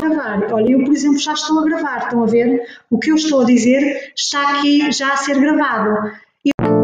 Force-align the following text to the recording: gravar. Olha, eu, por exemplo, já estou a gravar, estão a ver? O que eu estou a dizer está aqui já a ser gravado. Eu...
gravar. 0.00 0.52
Olha, 0.52 0.72
eu, 0.72 0.84
por 0.84 0.92
exemplo, 0.92 1.18
já 1.18 1.32
estou 1.32 1.58
a 1.58 1.64
gravar, 1.64 1.98
estão 1.98 2.22
a 2.22 2.26
ver? 2.26 2.62
O 2.90 2.98
que 2.98 3.10
eu 3.10 3.16
estou 3.16 3.42
a 3.42 3.44
dizer 3.44 4.12
está 4.16 4.58
aqui 4.58 4.90
já 4.92 5.12
a 5.12 5.16
ser 5.16 5.38
gravado. 5.38 6.12
Eu... 6.44 6.79